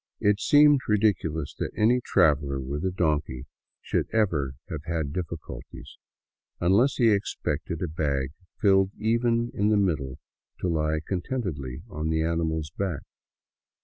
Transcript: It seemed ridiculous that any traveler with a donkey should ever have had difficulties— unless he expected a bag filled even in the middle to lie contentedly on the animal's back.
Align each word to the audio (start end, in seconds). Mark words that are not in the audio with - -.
It 0.19 0.39
seemed 0.39 0.79
ridiculous 0.87 1.53
that 1.59 1.73
any 1.77 2.01
traveler 2.03 2.59
with 2.59 2.83
a 2.83 2.89
donkey 2.89 3.45
should 3.83 4.09
ever 4.11 4.55
have 4.67 4.83
had 4.85 5.13
difficulties— 5.13 5.95
unless 6.59 6.95
he 6.95 7.11
expected 7.11 7.83
a 7.83 7.87
bag 7.87 8.31
filled 8.59 8.89
even 8.97 9.51
in 9.53 9.69
the 9.69 9.77
middle 9.77 10.17
to 10.59 10.67
lie 10.67 11.01
contentedly 11.07 11.83
on 11.87 12.09
the 12.09 12.23
animal's 12.23 12.71
back. 12.75 13.03